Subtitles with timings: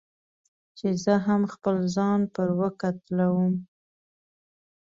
[0.77, 3.53] چې زه هم خپل ځان پر وکتلوم.